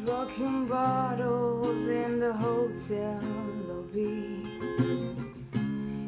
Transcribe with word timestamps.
Broken 0.00 0.66
bottles 0.66 1.88
in 1.88 2.18
the 2.18 2.32
hotel 2.32 3.20
lobby. 3.68 4.42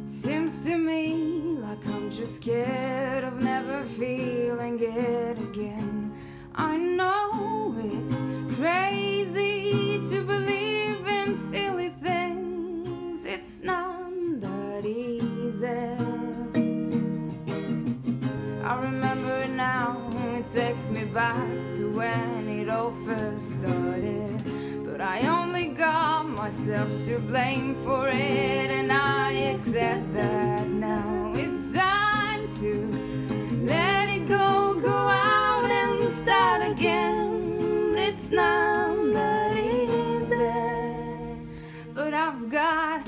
Seems 0.09 0.65
to 0.65 0.77
me 0.77 1.59
like 1.61 1.87
I'm 1.87 2.11
just 2.11 2.37
scared 2.37 3.25
of 3.25 3.43
never 3.43 3.85
feeling 3.85 4.79
it 4.81 5.39
again. 5.39 6.13
I 6.55 6.77
know 6.79 7.77
it's 7.79 8.25
crazy 8.57 10.01
to 10.11 10.25
believe 10.25 11.07
in 11.07 11.37
silly 11.37 11.91
things, 11.91 13.27
it's 13.27 13.63
not 13.63 14.11
that 14.41 14.87
easy. 14.87 16.14
Back 21.15 21.61
to 21.71 21.89
when 21.93 22.49
it 22.49 22.69
all 22.69 22.91
first 22.91 23.61
started. 23.61 24.43
But 24.85 25.01
I 25.01 25.21
only 25.29 25.67
got 25.69 26.29
myself 26.29 26.89
to 27.07 27.21
blame 27.21 27.77
for 27.77 28.09
it, 28.09 28.69
and 28.79 28.91
I 28.93 29.31
accept 29.53 30.13
that 30.15 30.67
now. 30.67 31.31
It's 31.35 31.73
time 31.73 32.49
to 32.59 32.85
let 33.63 34.09
it 34.09 34.27
go, 34.27 34.75
go 34.83 34.91
out 34.91 35.71
and 35.71 36.13
start 36.13 36.69
again. 36.69 37.95
It's 37.97 38.33
not 38.33 39.13
that 39.13 39.57
easy, 39.57 40.37
but 41.95 42.13
I've 42.13 42.51
got 42.51 43.07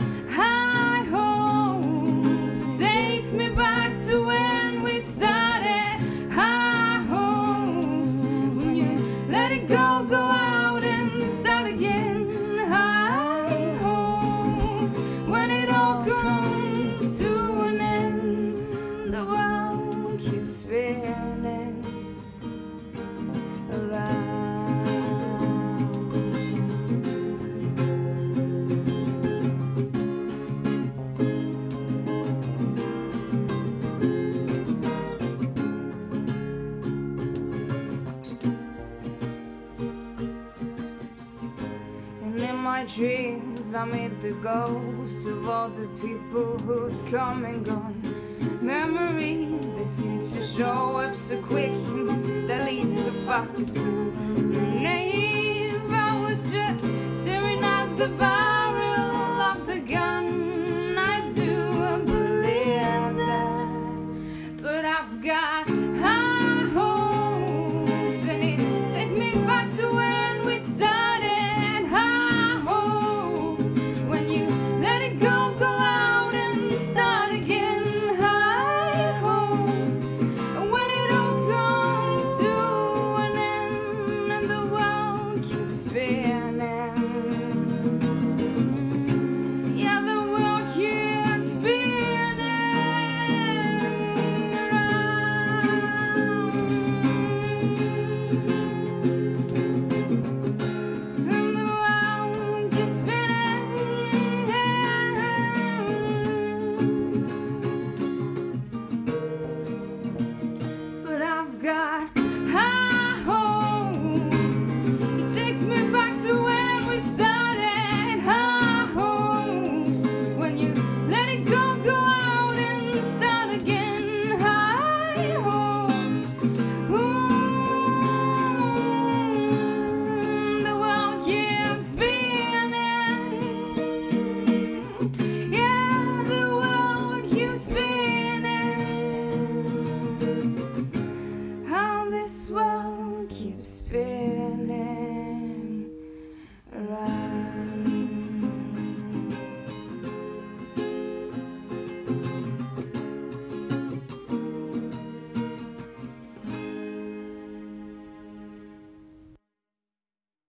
keeps 20.18 20.56
spinning 20.56 21.65
my 42.76 42.84
dreams, 42.84 43.72
I 43.72 43.86
meet 43.86 44.20
the 44.20 44.32
ghosts 44.32 45.24
of 45.24 45.48
all 45.48 45.70
the 45.70 45.88
people 46.02 46.58
who's 46.58 47.00
come 47.10 47.46
and 47.46 47.64
gone. 47.64 47.98
Memories, 48.60 49.70
they 49.70 49.86
seem 49.86 50.20
to 50.20 50.42
show 50.42 50.96
up 50.98 51.14
so 51.16 51.40
quick 51.40 51.72
that 52.48 52.66
leaves 52.66 53.06
a 53.06 53.12
factor 53.24 53.64
to 53.64 53.88
naive. 54.82 55.90
I 55.90 56.20
was 56.28 56.42
just 56.52 56.84
staring 57.22 57.64
at 57.64 57.96
the 57.96 58.08
barrel 58.08 58.55